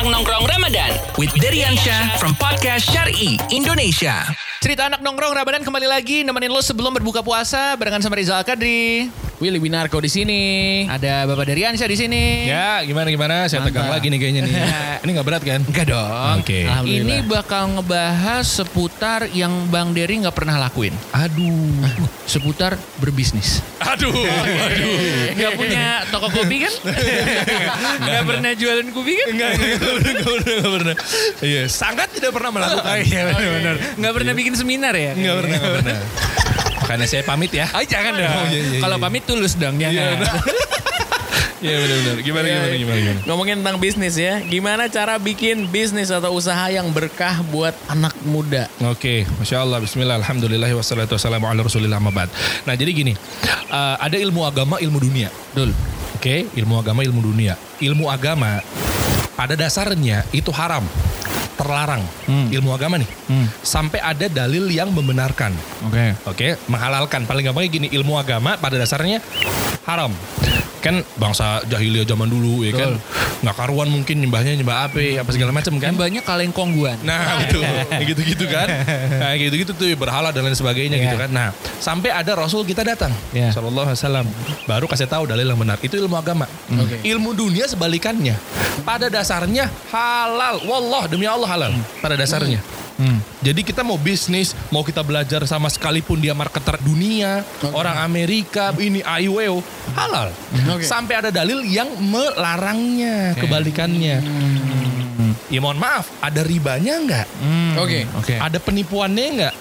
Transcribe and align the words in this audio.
Anak 0.00 0.16
Nongkrong 0.16 0.48
Ramadan 0.48 0.96
with 1.20 1.28
Deriansyah 1.36 2.16
from 2.16 2.32
Podcast 2.40 2.88
Syari 2.88 3.36
Indonesia. 3.52 4.24
Cerita 4.64 4.88
anak 4.88 5.04
nongkrong 5.04 5.36
Ramadan 5.36 5.60
kembali 5.60 5.84
lagi 5.84 6.24
nemenin 6.24 6.48
lo 6.48 6.64
sebelum 6.64 6.96
berbuka 6.96 7.20
puasa 7.20 7.76
barengan 7.76 8.00
sama 8.00 8.16
Rizal 8.16 8.40
Kadri. 8.40 9.12
Willy 9.40 9.56
Winarko 9.56 10.04
di 10.04 10.12
sini. 10.12 10.40
Ada 10.84 11.24
Bapak 11.24 11.48
Deriansyah 11.48 11.88
di 11.88 11.96
sini. 11.96 12.44
Ya, 12.44 12.84
gimana 12.84 13.08
gimana? 13.08 13.48
Saya 13.48 13.64
tegang 13.64 13.88
Mantap. 13.88 13.96
lagi 13.96 14.06
nih 14.12 14.18
kayaknya 14.20 14.42
nih. 14.44 14.54
Ini 15.08 15.10
nggak 15.16 15.26
berat 15.26 15.42
kan? 15.48 15.60
Enggak 15.64 15.86
dong. 15.88 16.36
Oke. 16.44 16.68
Alhamdulillah. 16.68 17.08
Ini 17.08 17.16
bakal 17.24 17.62
ngebahas 17.72 18.44
seputar 18.44 19.32
yang 19.32 19.72
Bang 19.72 19.96
Dery 19.96 20.20
nggak 20.20 20.36
pernah 20.36 20.60
lakuin. 20.60 20.92
Aduh. 21.16 21.72
Seputar 22.28 22.76
berbisnis. 23.00 23.64
Aduh. 23.80 24.12
Aduh. 24.68 25.32
Gak 25.40 25.52
punya 25.56 26.04
toko 26.12 26.28
kopi 26.28 26.68
kan? 26.68 26.72
Gak 28.12 28.22
pernah 28.28 28.52
jualan 28.52 28.86
kopi 28.92 29.12
kan? 29.24 29.26
Enggak, 29.32 29.50
enggak, 29.56 29.72
enggak 29.72 29.92
pernah, 29.96 30.52
enggak 30.52 30.80
enggak. 30.84 30.98
Iya, 31.40 31.62
sangat 31.72 32.12
tidak 32.12 32.36
pernah 32.36 32.50
melakukan. 32.52 32.92
Iya 33.08 33.20
benar-benar. 33.32 33.74
Gak 33.96 34.12
pernah 34.20 34.32
bikin 34.36 34.52
seminar 34.52 34.92
ya? 34.92 35.16
Enggak 35.16 35.34
pernah, 35.40 35.56
enggak 35.56 35.74
pernah. 35.80 35.98
Karena 36.90 37.06
saya 37.06 37.22
pamit 37.22 37.54
ya. 37.54 37.70
Oh 37.70 37.84
jangan 37.86 38.18
dong. 38.18 38.26
Oh, 38.26 38.46
iya, 38.50 38.60
iya, 38.66 38.80
Kalau 38.82 38.98
iya. 38.98 39.04
pamit 39.06 39.22
tulus 39.22 39.54
dong. 39.54 39.78
Iya, 39.78 39.94
Jangan. 39.94 40.18
benar. 40.18 40.34
Iya 41.60 41.76
benar-benar. 41.76 42.16
Gimana, 42.24 42.46
gimana, 42.48 42.72
gimana, 42.72 42.98
gimana. 43.04 43.20
Ngomongin 43.28 43.56
tentang 43.60 43.76
bisnis 43.76 44.16
ya. 44.16 44.40
Gimana 44.40 44.88
cara 44.88 45.20
bikin 45.20 45.68
bisnis 45.68 46.08
atau 46.08 46.32
usaha 46.32 46.72
yang 46.72 46.88
berkah 46.88 47.44
buat 47.52 47.76
anak 47.84 48.16
muda? 48.24 48.64
Oke, 48.88 49.28
Masya 49.36 49.60
Allah, 49.60 49.76
Bismillah, 49.84 50.16
Alhamdulillah, 50.24 50.72
wassalatu 50.72 51.20
wassalamu 51.20 51.52
ala 51.52 51.60
rasulillah 51.60 52.00
amma 52.00 52.08
ba'd. 52.16 52.32
Nah 52.64 52.72
jadi 52.72 52.88
gini, 52.96 53.12
eh, 53.68 53.96
ada 54.00 54.16
ilmu 54.16 54.40
agama, 54.48 54.80
ilmu 54.80 55.04
dunia. 55.04 55.28
Dul. 55.52 55.76
Oke, 56.16 56.48
ilmu 56.56 56.80
agama, 56.80 57.04
ilmu 57.04 57.20
dunia. 57.20 57.60
Ilmu 57.76 58.08
agama 58.08 58.64
pada 59.36 59.52
dasarnya 59.52 60.24
itu 60.32 60.48
haram, 60.56 60.88
terlarang. 61.60 62.00
Ilmu 62.26 62.72
agama 62.72 62.96
nih, 62.96 63.10
sampai 63.60 64.00
ada 64.00 64.24
dalil 64.26 64.64
yang 64.66 64.88
membenarkan. 64.88 65.52
Oke. 65.84 66.16
Oke, 66.24 66.48
menghalalkan. 66.66 67.28
Paling 67.28 67.44
gampangnya 67.44 67.68
gini, 67.70 67.86
ilmu 67.92 68.16
agama 68.16 68.56
pada 68.56 68.80
dasarnya 68.80 69.20
haram. 69.84 70.08
Kan 70.80 71.04
bangsa 71.20 71.60
jahiliyah 71.68 72.08
zaman 72.08 72.24
dulu 72.24 72.64
ya 72.64 72.72
kan, 72.72 72.96
nggak 73.44 73.52
karuan 73.52 73.92
mungkin 73.92 74.16
nyembahnya 74.16 74.56
nyembah 74.56 74.88
apa, 74.88 74.96
apa 75.20 75.28
segala 75.28 75.52
macam 75.52 75.76
kan. 75.76 75.92
Kan 75.92 76.00
banyak 76.00 76.24
kaleng 76.24 76.56
kongguan. 76.56 76.96
Nah 77.04 77.36
betul, 77.44 77.60
Kayak 77.60 78.04
gitu-gitu 78.08 78.44
kan. 78.48 78.64
Nah 79.20 79.36
gitu-gitu 79.36 79.76
tuh 79.76 79.84
berhala 79.92 80.32
dan 80.32 80.40
lain 80.40 80.56
sebagainya 80.56 80.96
Iya. 80.96 81.04
gitu 81.04 81.16
kan. 81.20 81.28
Nah 81.28 81.48
sampai 81.76 82.08
ada 82.08 82.32
Rasul 82.32 82.64
kita 82.64 82.80
datang. 82.80 83.12
Sallallahu 83.28 83.92
Alaihi 83.92 84.00
Wasallam, 84.00 84.26
baru 84.64 84.88
kasih 84.88 85.04
tahu 85.04 85.28
dalil 85.28 85.44
yang 85.44 85.60
benar. 85.60 85.76
Itu 85.84 86.00
ilmu 86.00 86.16
agama. 86.16 86.48
Oke. 86.72 87.04
Ilmu 87.04 87.36
dunia 87.36 87.68
sebalikannya. 87.68 88.40
Pada 88.82 89.06
dasarnya 89.12 89.68
halal. 89.92 90.64
Wallah 90.66 91.04
demi 91.06 91.26
Allah 91.28 91.48
halal. 91.48 91.72
Pada 92.00 92.16
dasarnya. 92.16 92.60
Hmm. 93.00 93.16
Jadi 93.40 93.64
kita 93.64 93.80
mau 93.80 93.96
bisnis, 93.96 94.52
mau 94.68 94.84
kita 94.84 95.00
belajar 95.00 95.40
sama 95.48 95.72
sekalipun 95.72 96.20
dia 96.20 96.36
marketer 96.36 96.76
dunia, 96.84 97.40
orang 97.72 97.96
Amerika, 98.04 98.76
ini 98.76 99.00
IWO, 99.00 99.64
halal. 99.96 100.28
Oke. 100.76 100.84
Sampai 100.84 101.16
ada 101.16 101.32
dalil 101.32 101.64
yang 101.64 101.88
melarangnya, 101.96 103.32
kebalikannya. 103.40 104.20
Ya 105.48 105.58
mohon 105.64 105.80
maaf, 105.80 106.12
ada 106.20 106.44
ribanya 106.44 107.00
nggak? 107.00 107.26
Hmm. 107.40 107.74
Oke. 107.80 108.04
Oke. 108.20 108.36
Ada 108.36 108.60
penipuannya 108.60 109.26
nggak? 109.40 109.54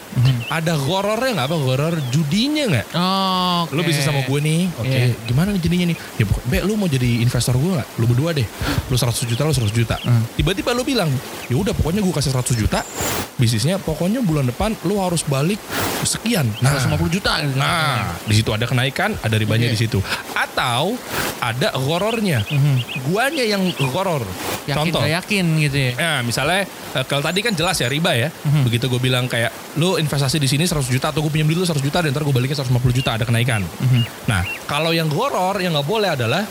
Ada 0.49 0.73
horornya 0.75 1.31
nggak? 1.37 1.47
Apa 1.47 1.57
horor 1.57 1.93
judinya 2.09 2.63
nggak? 2.67 2.87
Oh, 2.93 3.69
Lu 3.69 3.85
bisa 3.85 4.01
sama 4.01 4.25
gue 4.25 4.39
nih, 4.41 4.61
oke. 4.75 4.89
Iya. 4.89 5.13
Gimana 5.23 5.53
nih 5.53 5.61
jadinya 5.61 5.85
nih? 5.93 5.97
Ya 6.17 6.25
Be, 6.49 6.57
lu 6.65 6.73
mau 6.73 6.89
jadi 6.89 7.21
investor 7.21 7.53
gue 7.53 7.71
nggak? 7.77 7.87
Lu 8.01 8.05
berdua 8.09 8.33
deh. 8.33 8.47
Lu 8.89 8.97
100 8.97 9.29
juta, 9.29 9.45
lu 9.45 9.53
100 9.53 9.69
juta. 9.69 9.95
Hmm. 10.01 10.25
Tiba-tiba 10.33 10.73
lu 10.73 10.81
bilang, 10.81 11.09
ya 11.45 11.55
udah 11.55 11.69
pokoknya 11.71 12.01
gue 12.01 12.09
kasih 12.09 12.33
100 12.33 12.57
juta. 12.57 12.81
Bisnisnya 13.37 13.77
pokoknya 13.77 14.19
bulan 14.19 14.49
depan 14.49 14.73
lu 14.83 14.97
harus 14.99 15.21
balik 15.23 15.61
sekian. 16.01 16.49
Nah, 16.59 16.75
150 16.75 17.07
juta. 17.07 17.39
gitu. 17.39 17.55
Nah, 17.55 18.17
di 18.25 18.33
situ 18.33 18.49
ada 18.49 18.65
kenaikan, 18.65 19.15
ada 19.21 19.35
ribanya 19.37 19.69
Oke. 19.69 19.77
di 19.77 19.79
situ. 19.79 20.01
Atau 20.33 20.97
ada 21.39 21.71
horornya. 21.77 22.41
Guanya 23.05 23.45
yang 23.45 23.69
horor. 23.93 24.25
Contoh. 24.69 25.01
gak 25.01 25.23
yakin 25.23 25.45
gitu 25.65 25.77
ya. 25.77 25.91
Nah, 25.97 26.19
misalnya 26.21 26.61
eh, 26.67 27.05
kalau 27.05 27.23
tadi 27.23 27.39
kan 27.41 27.53
jelas 27.55 27.79
ya 27.79 27.87
riba 27.87 28.11
ya. 28.13 28.29
Begitu 28.65 28.85
gue 28.85 29.01
bilang 29.01 29.25
kayak 29.25 29.49
lu 29.77 29.95
investasi 29.95 30.37
di 30.39 30.47
sini 30.47 30.63
100 30.63 30.87
juta 30.87 31.11
atau 31.11 31.19
gue 31.19 31.29
pinjam 31.29 31.45
duit 31.45 31.59
lu 31.59 31.67
100 31.67 31.83
juta 31.83 31.99
dan 31.99 32.09
ntar 32.09 32.23
gue 32.23 32.31
balikin 32.31 32.55
150 32.55 32.71
juta 32.95 33.19
ada 33.19 33.27
kenaikan. 33.27 33.61
Nah, 34.25 34.41
kalau 34.65 34.95
yang 34.95 35.11
horor 35.11 35.59
yang 35.59 35.75
nggak 35.75 35.85
boleh 35.85 36.09
adalah 36.15 36.47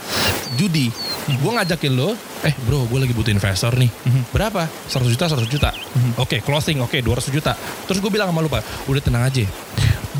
judi. 0.55 0.93
Gue 1.29 1.51
ngajakin 1.53 1.93
lo, 1.93 2.13
eh 2.41 2.53
bro 2.65 2.85
gue 2.85 2.99
lagi 3.01 3.13
butuh 3.13 3.29
investor 3.29 3.73
nih. 3.73 3.89
Berapa? 4.29 4.65
100 4.87 5.09
juta, 5.09 5.25
100 5.29 5.45
juta. 5.45 5.69
Oke, 6.17 6.41
closing, 6.41 6.81
oke 6.81 7.01
200 7.01 7.29
juta. 7.33 7.53
Terus 7.85 7.97
gue 7.97 8.11
bilang 8.13 8.29
sama 8.29 8.41
lu 8.41 8.49
Pak, 8.49 8.85
udah 8.85 9.01
tenang 9.01 9.25
aja. 9.25 9.45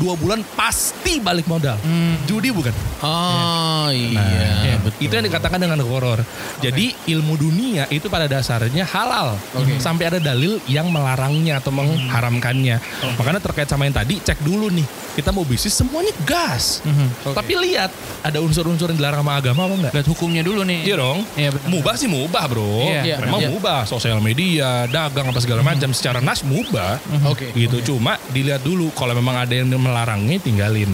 Dua 0.00 0.16
bulan 0.16 0.40
pasti 0.56 1.20
balik 1.20 1.44
modal. 1.44 1.76
Judi 2.24 2.48
bukan? 2.50 2.72
Oh 3.04 3.90
iya, 3.92 4.16
Nah, 4.16 4.39
betul. 4.80 5.00
Itu 5.00 5.12
yang 5.16 5.26
dikatakan 5.26 5.58
dengan 5.60 5.80
horor. 5.84 6.20
Jadi 6.60 6.92
ilmu 7.08 7.36
dunia 7.36 7.86
itu 7.88 8.08
pada 8.08 8.26
dasarnya 8.26 8.84
halal. 8.84 9.36
Oke. 9.56 9.78
Sampai 9.80 10.10
ada 10.10 10.18
dalil 10.20 10.60
yang 10.66 10.88
melarangnya 10.88 11.60
atau 11.60 11.72
mengharamkannya. 11.72 12.76
Makanya 13.16 13.40
terkait 13.40 13.68
sama 13.68 13.88
yang 13.88 13.96
tadi, 13.96 14.20
cek 14.20 14.40
dulu 14.44 14.68
nih. 14.70 14.86
Kita 15.10 15.34
mau 15.34 15.42
bisnis 15.42 15.74
semuanya 15.74 16.14
gas. 16.22 16.80
Oke. 17.26 17.34
Tapi 17.34 17.52
lihat 17.58 17.90
ada 18.22 18.38
unsur-unsur 18.38 18.94
yang 18.94 18.98
dilarang 19.00 19.26
sama 19.26 19.36
agama 19.42 19.66
apa 19.66 19.74
enggak? 19.74 19.92
Lihat 19.98 20.08
hukumnya 20.08 20.42
dulu 20.46 20.62
nih. 20.62 20.86
Iya 20.86 20.96
dong. 21.02 21.18
Iya, 21.34 21.50
benar. 21.50 21.66
Mubah 21.66 21.94
sih 21.98 22.08
mubah 22.08 22.44
bro. 22.46 22.86
Iya, 22.86 23.16
Memang 23.26 23.40
iya. 23.42 23.48
mubah. 23.50 23.80
Sosial 23.90 24.22
media, 24.22 24.86
dagang 24.86 25.26
apa 25.28 25.40
segala 25.42 25.66
macam. 25.66 25.90
Secara 25.90 26.22
nas 26.22 26.46
mubah. 26.46 27.02
Oke. 27.26 27.50
Gitu. 27.52 27.82
Cuma 27.90 28.16
dilihat 28.30 28.62
dulu. 28.62 28.94
Kalau 28.94 29.12
memang 29.12 29.34
ada 29.34 29.50
yang 29.50 29.66
melarangnya 29.74 30.38
tinggalin. 30.38 30.88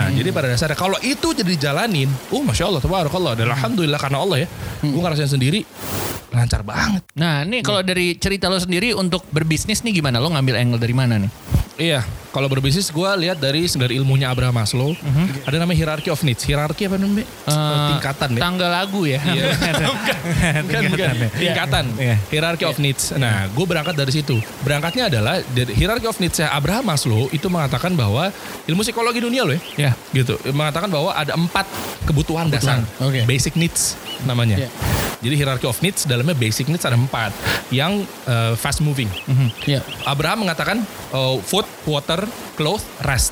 Nah 0.00 0.08
jadi 0.08 0.32
pada 0.32 0.48
dasarnya 0.48 0.78
kalau 0.78 0.96
itu 1.04 1.36
jadi 1.36 1.48
dijalanin. 1.48 2.08
Uh 2.32 2.40
Masya 2.40 2.72
Allah. 2.72 2.80
Tabarakallah. 2.80 3.27
Dan 3.34 3.50
Alhamdulillah 3.52 4.00
karena 4.00 4.18
Allah 4.22 4.38
ya. 4.44 4.48
Gue 4.84 5.00
ngerasain 5.02 5.32
sendiri. 5.32 5.64
Lancar 6.28 6.60
banget. 6.60 7.02
Nah, 7.16 7.40
nih 7.42 7.64
kalau 7.64 7.80
dari 7.80 8.14
cerita 8.20 8.52
lo 8.52 8.60
sendiri 8.60 8.92
untuk 8.92 9.24
berbisnis 9.32 9.80
nih 9.80 9.98
gimana? 9.98 10.20
Lo 10.20 10.28
ngambil 10.28 10.60
angle 10.60 10.80
dari 10.80 10.94
mana 10.94 11.16
nih? 11.16 11.30
Iya. 11.80 12.00
Kalau 12.28 12.46
berbisnis 12.46 12.92
gue 12.92 13.10
lihat 13.24 13.40
dari 13.40 13.64
dari 13.64 13.96
ilmunya 13.96 14.28
Abraham 14.28 14.60
Maslow. 14.60 14.92
Ada 15.48 15.56
namanya 15.56 15.78
hierarchy 15.80 16.12
of 16.12 16.20
needs. 16.20 16.44
Hierarchy 16.44 16.84
apa 16.84 17.00
namanya? 17.00 17.24
Eh, 17.24 17.88
Tingkatan 17.96 18.28
ya. 18.36 18.40
Tangga 18.44 18.68
lagu 18.68 19.00
ya. 19.08 19.20
Iya. 19.24 19.44
bukan, 20.68 20.82
bukan. 20.92 21.08
Tingkatan. 21.40 21.84
Iya. 21.96 22.16
Hierarchy 22.28 22.64
of 22.68 22.76
needs. 22.76 23.16
Nah, 23.16 23.48
gue 23.48 23.64
berangkat 23.64 23.96
dari 23.96 24.12
situ. 24.12 24.36
Berangkatnya 24.60 25.08
adalah 25.08 25.40
dari 25.56 25.72
hierarchy 25.72 26.04
of 26.04 26.20
needs 26.20 26.36
Abraham 26.44 26.84
Maslow 26.92 27.32
itu 27.32 27.48
mengatakan 27.48 27.96
bahwa 27.96 28.28
ilmu 28.68 28.84
psikologi 28.84 29.24
dunia 29.24 29.48
loh 29.48 29.56
ya. 29.56 29.90
Ya. 29.90 29.92
Gitu. 30.12 30.36
Mengatakan 30.52 30.92
bahwa 30.92 31.16
ada 31.16 31.32
empat 31.32 31.64
kebutuhan, 32.04 32.52
dasar. 32.52 32.84
Oke. 33.00 33.24
Basic 33.24 33.56
needs 33.56 33.96
namanya. 34.28 34.68
Iya. 34.68 34.70
Jadi 35.18 35.34
hierarchy 35.34 35.66
of 35.66 35.78
needs 35.82 36.06
dalamnya 36.06 36.36
basic 36.38 36.70
needs 36.70 36.86
ada 36.86 36.94
empat 36.94 37.34
yang 37.74 38.06
eh, 38.28 38.54
fast 38.54 38.78
moving. 38.84 39.10
Iya. 39.66 39.82
Abraham 40.06 40.46
mengatakan 40.46 40.78
eh, 40.86 41.36
food, 41.42 41.66
water, 41.88 42.27
Welcome. 42.28 42.47
Clothes, 42.58 42.82
rest. 43.00 43.30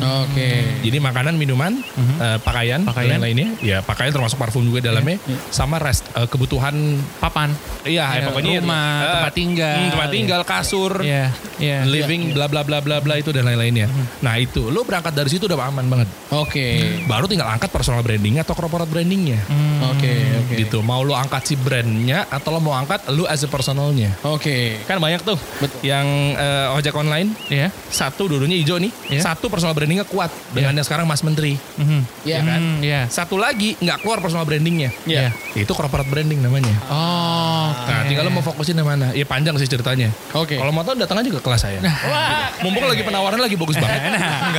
Oke. 0.00 0.80
Jadi 0.80 0.96
makanan, 0.96 1.36
minuman, 1.36 1.76
eh, 2.16 2.38
pakaian, 2.40 2.80
Pakaian. 2.82 3.12
dan 3.12 3.20
lainnya. 3.20 3.48
Ya 3.60 3.78
pakaian 3.80 4.08
termasuk 4.08 4.40
parfum 4.40 4.64
juga 4.64 4.80
dalamnya. 4.80 5.20
Sama 5.52 5.76
rest, 5.76 6.08
eh, 6.10 6.24
kebutuhan 6.24 6.72
Papan. 7.20 7.52
Iya, 7.84 8.06
Ya, 8.08 8.20
pokoknya 8.24 8.62
rumah, 8.62 8.88
eh, 8.96 9.10
tempat 9.12 9.32
tinggal. 9.34 9.76
hmm, 9.76 9.90
tempat 9.92 10.08
tinggal, 10.10 10.40
kasur, 10.42 10.92
Iya. 11.02 11.28
Iya. 11.58 11.84
living, 11.84 12.32
bla 12.32 12.48
bla 12.48 12.62
bla 12.62 12.80
bla 12.80 12.98
bla 12.98 13.14
itu 13.14 13.28
dan 13.30 13.44
lain-lainnya. 13.44 13.90
Nah 14.18 14.38
itu, 14.38 14.72
lo 14.72 14.80
berangkat 14.82 15.12
dari 15.12 15.28
situ 15.28 15.44
udah 15.44 15.60
aman 15.62 15.84
banget. 15.84 16.08
Oke. 16.32 16.66
Baru 17.04 17.26
tinggal 17.26 17.46
angkat 17.46 17.68
personal 17.68 18.00
branding 18.00 18.40
atau 18.40 18.56
corporate 18.56 18.88
brandingnya. 18.88 19.44
Oke. 19.92 20.12
Oke. 20.40 20.54
Gitu. 20.56 20.80
Mau 20.80 21.02
lo 21.02 21.12
angkat 21.12 21.44
si 21.44 21.54
brandnya 21.54 22.24
atau 22.26 22.48
lo 22.48 22.58
mau 22.58 22.72
angkat 22.72 23.10
lo 23.10 23.26
as 23.26 23.42
a 23.42 23.48
personalnya. 23.48 24.14
Oke. 24.24 24.80
Kan 24.82 24.96
banyak 24.96 25.20
tuh 25.20 25.36
Betul. 25.58 25.78
yang 25.82 26.06
eh, 26.32 26.72
ojek 26.72 26.94
online. 26.94 27.34
Iya. 27.46 27.68
Satu 27.84 28.24
dulunya 28.24 28.56
hijau 28.62 28.78
nih, 28.78 28.90
Iya. 29.10 29.20
satu 29.24 29.46
personal 29.46 29.72
brandingnya 29.72 30.02
kuat 30.04 30.30
dengan 30.50 30.72
yang 30.72 30.82
sekarang 30.82 31.04
Mas 31.04 31.20
Menteri. 31.20 31.58
Mhm. 31.76 32.00
Iya 32.22 32.38
kan? 32.40 32.58
Hmm, 32.58 32.78
Iya. 32.78 33.00
Satu 33.06 33.34
lagi 33.34 33.74
nggak 33.76 34.00
keluar 34.00 34.18
personal 34.18 34.42
brandingnya. 34.42 34.94
Iya. 35.02 35.34
Itu 35.52 35.72
corporate 35.72 36.06
branding 36.06 36.38
namanya. 36.38 36.72
Oh. 36.86 37.68
Nah, 37.72 38.06
tinggal 38.06 38.22
lo 38.22 38.32
mau 38.32 38.40
fokusin 38.40 38.72
di 38.72 38.80
mana? 38.80 39.10
Ya 39.10 39.24
panjang 39.24 39.56
sih 39.56 39.66
ceritanya. 39.66 40.08
Oke. 40.32 40.56
Kalau 40.56 40.70
mau 40.70 40.80
tahu 40.80 40.94
datang 40.94 41.18
aja 41.18 41.28
ke 41.28 41.40
kelas 41.40 41.60
saya. 41.60 41.82
Wah. 41.82 42.48
Mumpung 42.62 42.84
lagi 42.84 43.02
penawaran 43.02 43.36
lagi 43.36 43.54
bagus 43.54 43.76
banget. 43.82 44.00
Nah, 44.12 44.54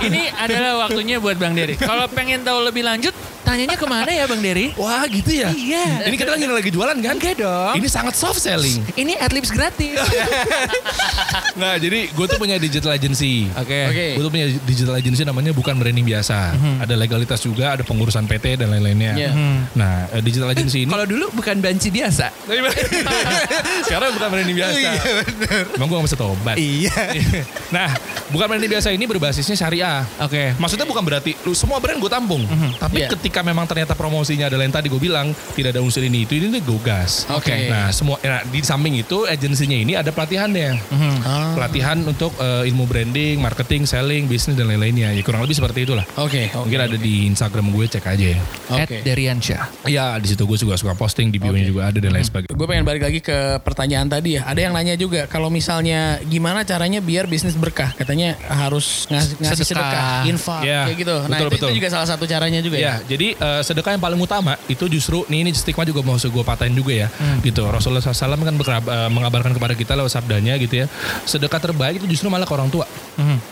ini 0.00 0.28
adalah 0.30 0.84
waktunya 0.84 1.16
buat 1.16 1.34
Bang 1.34 1.54
Dery. 1.54 1.74
Kalau 1.74 2.04
pengen 2.08 2.42
tahu 2.42 2.62
lebih 2.62 2.82
lanjut, 2.82 3.16
Tanyanya 3.48 3.80
ke 3.80 3.88
mana 3.88 4.12
ya 4.12 4.28
Bang 4.28 4.44
Dery? 4.44 4.76
Wah 4.76 5.08
gitu 5.08 5.32
ya? 5.32 5.48
Iya. 5.48 6.04
Ini 6.04 6.16
kita 6.20 6.36
lagi 6.36 6.44
lagi 6.44 6.68
jualan 6.68 6.92
kan? 7.00 7.16
Enggak 7.16 7.40
dong. 7.40 7.80
Ini 7.80 7.88
sangat 7.88 8.12
soft 8.12 8.44
selling. 8.44 8.84
Ini 8.92 9.16
adlibs 9.16 9.48
gratis. 9.48 9.96
Nah 11.58 11.74
jadi 11.74 12.06
gue 12.14 12.26
tuh 12.30 12.38
punya 12.38 12.54
digital 12.54 12.94
agency. 12.94 13.50
Oke. 13.58 13.90
Oke. 13.90 14.06
Gue 14.14 14.22
tuh 14.22 14.32
punya 14.32 14.46
digital 14.62 14.94
agency 14.94 15.26
namanya 15.26 15.50
bukan 15.50 15.74
branding 15.74 16.06
biasa. 16.06 16.54
Ada 16.78 16.94
legalitas 16.94 17.42
juga, 17.42 17.74
ada 17.74 17.82
pengurusan 17.82 18.30
PT 18.30 18.62
dan 18.62 18.70
lain-lainnya. 18.70 19.12
Iya. 19.18 19.30
Nah 19.74 20.06
eh, 20.14 20.22
digital 20.22 20.54
agency 20.54 20.86
ini 20.86 20.90
Kalau 20.94 21.02
dulu 21.02 21.34
bukan 21.34 21.58
banci 21.58 21.90
biasa. 21.90 22.30
sekarang 23.90 24.14
bukan 24.14 24.28
branding 24.30 24.56
biasa. 24.56 24.78
Iya, 24.78 24.92
Emang 25.74 25.86
gue 25.90 25.96
gak 25.98 26.06
bisa 26.06 26.18
tobat. 26.18 26.56
Iya. 26.56 26.94
nah 27.76 27.90
bukan 28.30 28.46
branding 28.46 28.70
biasa 28.78 28.88
ini 28.94 29.04
berbasisnya 29.10 29.56
syariah. 29.58 30.06
Oke. 30.22 30.54
Maksudnya 30.62 30.86
bukan 30.86 31.02
berarti 31.02 31.34
lu 31.42 31.58
semua 31.58 31.82
brand 31.82 31.98
gue 31.98 32.10
tampung. 32.10 32.46
Tapi 32.78 33.02
Iya. 33.02 33.10
ketika 33.18 33.37
memang 33.44 33.66
ternyata 33.66 33.92
promosinya 33.94 34.48
adalah 34.48 34.64
yang 34.64 34.74
tadi 34.74 34.86
gue 34.88 35.00
bilang 35.00 35.32
tidak 35.54 35.76
ada 35.76 35.80
unsur 35.82 36.02
ini 36.04 36.24
itu 36.24 36.38
ini 36.38 36.60
gue 36.62 36.80
gas. 36.82 37.26
Oke. 37.30 37.68
Nah 37.68 37.90
semua 37.90 38.16
nah, 38.22 38.42
di 38.46 38.60
samping 38.62 38.98
itu 39.00 39.24
agensinya 39.26 39.76
ini 39.76 39.92
ada 39.98 40.10
pelatihannya. 40.14 40.70
Ah. 41.24 41.54
Pelatihan 41.58 41.98
untuk 42.06 42.32
eh, 42.38 42.68
ilmu 42.70 42.84
branding, 42.88 43.38
marketing, 43.42 43.84
selling, 43.84 44.26
bisnis 44.30 44.54
dan 44.56 44.70
lain-lainnya. 44.70 45.12
Ya 45.14 45.22
kurang 45.22 45.44
lebih 45.44 45.58
seperti 45.58 45.84
itulah. 45.88 46.04
Oke. 46.18 46.50
Mungkin 46.54 46.80
ada 46.80 46.96
di 46.96 47.26
Instagram 47.28 47.70
gue 47.74 47.84
cek 47.88 48.04
aja 48.04 48.26
ya. 48.34 48.40
At 48.72 48.88
Oke. 48.88 49.02
Deriansyah. 49.02 49.88
Ya 49.88 50.16
di 50.18 50.28
situ 50.30 50.44
gue 50.44 50.58
juga 50.58 50.74
suka 50.78 50.94
posting 50.94 51.28
di 51.32 51.38
bio-nya 51.40 51.64
Oke. 51.66 51.70
juga 51.70 51.82
ada 51.90 51.98
dan 51.98 52.10
lain 52.14 52.26
sebagainya. 52.26 52.54
Gue 52.54 52.66
pengen 52.66 52.84
balik 52.86 53.02
lagi 53.04 53.20
ke 53.20 53.60
pertanyaan 53.62 54.08
tadi 54.08 54.38
ya. 54.38 54.46
Ada 54.46 54.60
yang 54.68 54.72
nanya 54.74 54.94
juga 54.94 55.26
kalau 55.26 55.48
misalnya 55.52 56.18
gimana 56.24 56.62
caranya 56.64 57.02
biar 57.02 57.26
bisnis 57.28 57.54
berkah? 57.54 57.92
Katanya 57.94 58.38
harus 58.48 59.08
ngasih, 59.10 59.34
ngasih 59.42 59.64
Sedekah. 59.64 59.90
sedekah, 59.92 60.30
infak 60.30 60.62
Ya, 60.64 60.80
kayak 60.90 60.98
gitu. 61.00 61.16
Nah, 61.16 61.28
betul, 61.28 61.46
itu, 61.48 61.54
betul. 61.54 61.68
itu 61.68 61.76
juga 61.82 61.88
salah 61.92 62.08
satu 62.08 62.24
caranya 62.28 62.60
juga 62.60 62.76
Ya, 62.78 63.00
jadi 63.04 63.27
eh, 63.32 63.60
sedekah 63.60 63.92
yang 63.92 64.00
paling 64.00 64.16
utama 64.16 64.56
itu 64.64 64.86
justru 64.86 65.26
nih 65.26 65.42
ini 65.42 65.50
stigma 65.50 65.82
juga 65.82 66.00
mau 66.00 66.14
gue 66.14 66.44
patahin 66.44 66.72
juga 66.72 66.92
ya, 66.94 67.08
gitu. 67.40 67.64
Rasulullah 67.64 68.00
SAW 68.00 68.14
kan 68.38 68.54
berkab- 68.54 68.86
eh, 68.86 69.08
mengabarkan 69.08 69.50
kepada 69.50 69.72
kita 69.72 69.92
lewat 69.94 70.10
sabdanya 70.10 70.54
gitu 70.56 70.82
ya, 70.82 70.86
sedekah 71.24 71.58
terbaik 71.58 71.98
itu 71.98 72.06
justru 72.08 72.28
malah 72.28 72.44
ke 72.44 72.52
orang 72.52 72.68
tua. 72.68 72.86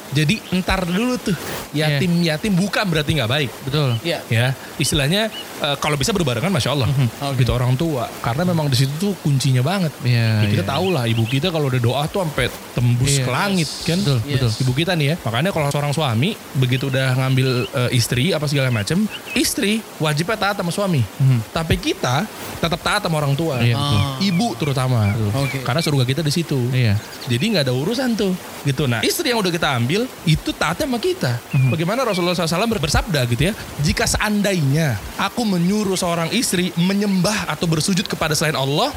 Jadi 0.07 0.39
entar 0.55 0.87
dulu 0.87 1.19
tuh 1.19 1.35
yatim 1.73 2.23
yatim 2.23 2.55
bukan 2.55 2.87
berarti 2.87 3.11
nggak 3.13 3.27
baik, 3.29 3.51
Betul. 3.67 3.99
Iya. 4.01 4.23
ya 4.31 4.47
istilahnya 4.79 5.27
eh, 5.59 5.77
kalau 5.77 5.97
bisa 5.97 6.15
berbarengan 6.15 6.49
masya 6.49 6.71
Allah, 6.71 6.87
Oke. 7.27 7.43
gitu 7.43 7.51
orang 7.51 7.75
tua, 7.75 8.07
karena 8.23 8.47
memang 8.47 8.71
di 8.71 8.79
situ 8.79 8.95
tuh 8.97 9.13
kuncinya 9.21 9.61
banget. 9.61 9.91
Iya, 10.07 10.47
Ya, 10.47 10.49
kita 10.49 10.63
iya. 10.63 10.71
tahu 10.71 10.87
lah 10.95 11.05
ibu 11.05 11.27
kita 11.27 11.51
kalau 11.51 11.67
udah 11.67 11.83
doa 11.83 12.03
tuh 12.07 12.23
sampai 12.23 12.47
tembus 12.73 13.11
Iya. 13.11 13.25
ke 13.27 13.31
langit 13.31 13.69
kan, 13.83 13.99
Betul, 13.99 14.19
Yes. 14.23 14.33
betul. 14.39 14.51
ibu 14.63 14.73
kita 14.75 14.93
nih 14.95 15.07
ya. 15.11 15.15
Makanya 15.21 15.51
kalau 15.51 15.69
seorang 15.69 15.91
suami 15.91 16.31
begitu 16.55 16.87
udah 16.87 17.09
ngambil 17.17 17.49
eh, 17.67 17.91
istri 17.93 18.31
apa 18.31 18.47
segala 18.47 18.71
macam, 18.71 19.03
istri 19.35 19.66
wajibnya 19.97 20.37
taat 20.37 20.57
sama 20.57 20.71
suami. 20.71 21.03
Tapi 21.51 21.75
kita 21.77 22.25
tetap 22.57 22.81
taat 22.81 23.03
sama 23.03 23.19
orang 23.19 23.35
tua. 23.35 23.61
Iya. 23.61 23.75
Ah. 23.75 24.17
Ibu 24.19 24.57
terutama. 24.57 25.13
Oke. 25.37 25.61
Karena 25.61 25.81
surga 25.81 26.05
kita 26.05 26.21
di 26.21 26.33
situ. 26.33 26.59
Iya. 26.71 26.95
Jadi 27.27 27.45
nggak 27.53 27.65
ada 27.67 27.75
urusan 27.75 28.15
tuh. 28.15 28.33
Gitu. 28.63 28.83
Nah, 28.85 28.99
istri 29.01 29.31
yang 29.31 29.39
udah 29.39 29.49
kita 29.49 29.69
ambil 29.73 30.11
itu 30.25 30.51
taatnya 30.51 30.87
sama 30.87 30.99
kita. 30.99 31.39
Bagaimana 31.71 32.03
Rasulullah 32.03 32.35
SAW 32.35 32.67
ber- 32.67 32.83
bersabda 32.83 33.23
gitu 33.27 33.47
ya. 33.47 33.53
Jika 33.79 34.05
seandainya 34.05 34.99
aku 35.17 35.47
menyuruh 35.47 35.95
seorang 35.95 36.31
istri 36.31 36.75
menyembah 36.75 37.47
atau 37.47 37.67
bersujud 37.67 38.05
kepada 38.05 38.35
selain 38.35 38.59
Allah, 38.59 38.91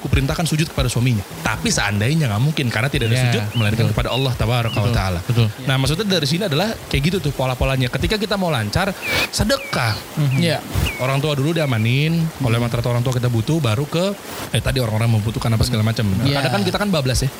kuperintahkan 0.00 0.42
sujud 0.44 0.66
kepada 0.66 0.90
suaminya. 0.90 1.22
Tapi 1.40 1.70
seandainya 1.70 2.26
nggak 2.26 2.42
mungkin 2.42 2.66
karena 2.68 2.90
tidak 2.90 3.10
ada 3.10 3.16
Ya, 3.16 3.22
sujud 3.24 3.42
melainkan 3.54 3.86
betul. 3.86 3.92
kepada 3.94 4.08
Allah 4.10 4.32
tabaraka 4.34 4.78
wa 4.78 4.90
taala. 4.90 5.20
betul. 5.22 5.46
Nah, 5.62 5.76
maksudnya 5.78 6.06
dari 6.10 6.26
sini 6.26 6.42
adalah 6.44 6.74
kayak 6.90 7.02
gitu 7.06 7.16
tuh 7.20 7.32
pola-polanya. 7.32 7.86
Ketika 7.86 8.18
kita 8.18 8.34
mau 8.34 8.50
lancar, 8.50 8.90
sedekah. 9.30 9.94
Iya. 10.34 10.62
Orang 10.96 11.18
tua 11.18 11.34
dulu 11.34 11.50
diamanin, 11.50 12.22
kalau 12.38 12.54
emang 12.54 12.70
ternyata 12.70 12.86
orang 12.88 13.02
tua 13.02 13.12
kita 13.12 13.26
butuh 13.26 13.58
baru 13.58 13.82
ke 13.84 14.14
eh 14.50 14.62
tadi 14.62 14.78
orang-orang 14.78 15.18
membutuhkan 15.18 15.50
apa 15.50 15.62
segala 15.62 15.82
macam. 15.82 16.06
Iya. 16.22 16.38
Kadang 16.38 16.52
kan 16.54 16.62
kita 16.62 16.76
kan 16.78 16.88
bablas 16.88 17.26
ya. 17.26 17.30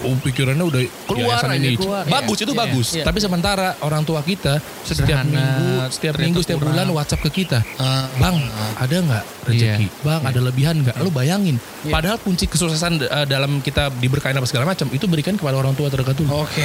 Oh, 0.00 0.14
pikirannya 0.16 0.62
udah 0.62 0.80
Keluar 1.04 1.42
aja, 1.42 1.54
ini. 1.54 1.74
keluar. 1.74 2.06
Bagus 2.06 2.36
Iya, 2.36 2.44
itu 2.44 2.54
iya, 2.54 2.60
bagus. 2.60 2.88
iya. 2.94 3.04
Tapi 3.04 3.18
sementara 3.18 3.74
orang 3.80 4.02
tua 4.02 4.20
kita 4.20 4.62
setiap 4.82 5.10
Sederhana, 5.10 5.26
minggu, 5.26 5.68
setiap 5.90 6.14
minggu, 6.16 6.40
setiap 6.40 6.58
kurang. 6.58 6.70
bulan 6.72 6.86
WhatsApp 6.92 7.22
ke 7.24 7.30
kita. 7.34 7.58
Ah. 7.76 8.06
Bang, 8.16 8.36
ada 8.76 8.94
nggak 8.94 9.24
rezeki? 9.44 9.86
Iya. 9.86 10.02
Bang, 10.02 10.22
ada 10.22 10.38
lebihan 10.38 10.74
nggak? 10.76 10.96
Lu 11.00 11.10
bayangin. 11.10 11.56
Iya. 11.82 11.92
Padahal 11.92 12.16
kunci 12.18 12.46
kesuksesan 12.46 13.00
eh, 13.00 13.26
dalam 13.26 13.58
kita 13.58 13.90
diberkahin 13.90 14.34
apa 14.34 14.46
segala 14.46 14.64
macam 14.66 14.86
itu 14.88 15.04
berikan 15.04 15.34
kepada 15.34 15.56
orang 15.56 15.74
tua 15.74 15.88
terdekat 15.88 16.14
dulu. 16.16 16.46
Oke. 16.46 16.62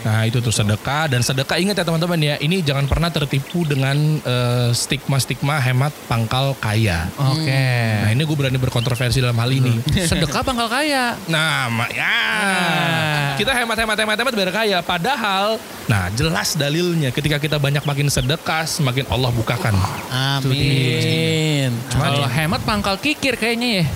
Nah 0.00 0.24
itu 0.24 0.38
tuh 0.38 0.50
sedekah 0.50 1.06
dan 1.08 1.20
sedekah 1.20 1.56
ingat 1.56 1.76
ya 1.76 1.84
teman-teman 1.84 2.18
ya 2.18 2.34
ini 2.38 2.60
jangan 2.60 2.86
pernah 2.86 3.08
tertipu 3.08 3.62
dengan 3.62 3.96
eh, 4.20 4.67
stigma-stigma 4.72 5.60
hemat 5.60 5.92
pangkal 6.08 6.56
kaya. 6.58 7.08
Oke. 7.16 7.64
Nah 8.04 8.10
ini 8.12 8.22
gue 8.24 8.36
berani 8.36 8.58
berkontroversi 8.60 9.20
dalam 9.20 9.36
hal 9.36 9.50
ini. 9.52 9.80
Sedekah 10.10 10.42
pangkal 10.42 10.68
kaya. 10.70 11.16
Nah, 11.28 11.68
ya. 11.92 12.18
Nah. 12.42 13.36
Kita 13.38 13.54
hemat-hemat-hemat-hemat 13.54 14.32
biar 14.34 14.50
kaya. 14.50 14.78
Padahal, 14.82 15.62
nah 15.86 16.10
jelas 16.14 16.58
dalilnya 16.58 17.14
ketika 17.14 17.38
kita 17.38 17.56
banyak 17.60 17.84
makin 17.86 18.10
sedekah, 18.10 18.66
semakin 18.66 19.06
Allah 19.12 19.30
bukakan. 19.30 19.74
Amin. 20.10 21.70
Kalau 21.94 22.26
hemat 22.26 22.60
pangkal 22.66 22.98
kikir 22.98 23.38
kayaknya 23.38 23.82
ya. 23.82 23.86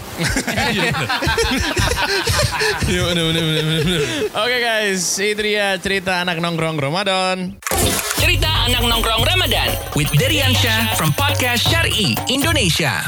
Iya 2.87 3.01
bener 3.09 3.25
bener 3.31 3.43
bener 3.43 3.65
bener. 3.65 4.01
Oke 4.37 4.57
guys, 4.61 5.03
itu 5.19 5.41
dia 5.43 5.75
cerita 5.81 6.23
anak 6.23 6.39
nongkrong 6.39 6.79
Ramadan. 6.79 7.59
Cerita 8.21 8.49
anak 8.69 8.87
nongkrong 8.87 9.27
Ramadan 9.27 9.75
with 9.99 10.09
Deriansyah 10.15 10.95
from 10.95 11.11
Podcast 11.19 11.67
Syari 11.67 12.15
Indonesia. 12.31 13.03